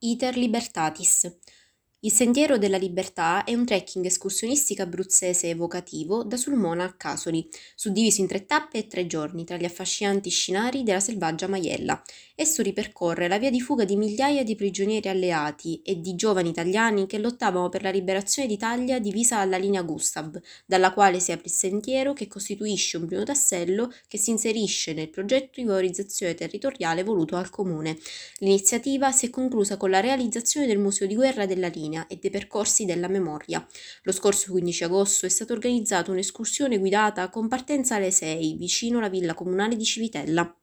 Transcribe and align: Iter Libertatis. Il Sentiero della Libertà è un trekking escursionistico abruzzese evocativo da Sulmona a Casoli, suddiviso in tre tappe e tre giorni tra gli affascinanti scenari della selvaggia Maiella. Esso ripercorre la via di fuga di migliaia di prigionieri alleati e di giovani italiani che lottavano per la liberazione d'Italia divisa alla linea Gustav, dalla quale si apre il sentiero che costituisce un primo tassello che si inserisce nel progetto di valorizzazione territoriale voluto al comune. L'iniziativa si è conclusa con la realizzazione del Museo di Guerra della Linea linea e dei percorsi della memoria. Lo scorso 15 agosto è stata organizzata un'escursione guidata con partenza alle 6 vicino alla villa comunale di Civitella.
Iter 0.00 0.32
Libertatis. 0.32 1.26
Il 2.06 2.12
Sentiero 2.12 2.56
della 2.56 2.76
Libertà 2.76 3.42
è 3.42 3.52
un 3.52 3.66
trekking 3.66 4.04
escursionistico 4.04 4.80
abruzzese 4.80 5.48
evocativo 5.48 6.22
da 6.22 6.36
Sulmona 6.36 6.84
a 6.84 6.92
Casoli, 6.92 7.48
suddiviso 7.74 8.20
in 8.20 8.28
tre 8.28 8.46
tappe 8.46 8.78
e 8.78 8.86
tre 8.86 9.08
giorni 9.08 9.42
tra 9.42 9.56
gli 9.56 9.64
affascinanti 9.64 10.30
scenari 10.30 10.84
della 10.84 11.00
selvaggia 11.00 11.48
Maiella. 11.48 12.00
Esso 12.36 12.62
ripercorre 12.62 13.26
la 13.26 13.38
via 13.38 13.50
di 13.50 13.60
fuga 13.60 13.84
di 13.84 13.96
migliaia 13.96 14.44
di 14.44 14.54
prigionieri 14.54 15.08
alleati 15.08 15.82
e 15.82 16.00
di 16.00 16.14
giovani 16.14 16.50
italiani 16.50 17.06
che 17.06 17.18
lottavano 17.18 17.70
per 17.70 17.82
la 17.82 17.90
liberazione 17.90 18.46
d'Italia 18.46 19.00
divisa 19.00 19.38
alla 19.38 19.56
linea 19.56 19.82
Gustav, 19.82 20.38
dalla 20.64 20.92
quale 20.92 21.18
si 21.18 21.32
apre 21.32 21.46
il 21.46 21.52
sentiero 21.52 22.12
che 22.12 22.28
costituisce 22.28 22.98
un 22.98 23.06
primo 23.06 23.24
tassello 23.24 23.92
che 24.06 24.18
si 24.18 24.30
inserisce 24.30 24.92
nel 24.92 25.08
progetto 25.08 25.60
di 25.60 25.64
valorizzazione 25.64 26.34
territoriale 26.34 27.02
voluto 27.02 27.34
al 27.34 27.50
comune. 27.50 27.98
L'iniziativa 28.38 29.10
si 29.10 29.26
è 29.26 29.30
conclusa 29.30 29.76
con 29.76 29.90
la 29.90 29.98
realizzazione 29.98 30.68
del 30.68 30.78
Museo 30.78 31.08
di 31.08 31.16
Guerra 31.16 31.46
della 31.46 31.66
Linea 31.66 31.94
linea 31.96 32.06
e 32.06 32.18
dei 32.20 32.30
percorsi 32.30 32.84
della 32.84 33.08
memoria. 33.08 33.66
Lo 34.02 34.12
scorso 34.12 34.50
15 34.50 34.84
agosto 34.84 35.26
è 35.26 35.28
stata 35.28 35.52
organizzata 35.52 36.10
un'escursione 36.10 36.78
guidata 36.78 37.30
con 37.30 37.48
partenza 37.48 37.96
alle 37.96 38.10
6 38.10 38.56
vicino 38.56 38.98
alla 38.98 39.08
villa 39.08 39.34
comunale 39.34 39.76
di 39.76 39.84
Civitella. 39.84 40.54